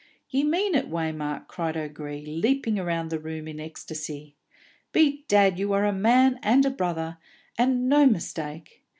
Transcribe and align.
"Ye 0.31 0.43
mean 0.43 0.73
it, 0.73 0.89
Waymark!" 0.89 1.47
cried 1.47 1.77
O'Gree, 1.77 2.25
leaping 2.25 2.77
round 2.77 3.11
the 3.11 3.19
room 3.19 3.47
in 3.47 3.59
ecstasy. 3.59 4.33
"Bedad, 4.91 5.59
you 5.59 5.73
are 5.73 5.85
a 5.85 5.93
man 5.93 6.39
and 6.41 6.65
a 6.65 6.71
brother, 6.71 7.19
and 7.55 7.87
no 7.87 8.07
mistake! 8.07 8.81